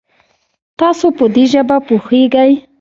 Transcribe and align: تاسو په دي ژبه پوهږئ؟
تاسو 0.79 1.07
په 1.17 1.25
دي 1.33 1.43
ژبه 1.51 1.77
پوهږئ؟ 1.87 2.51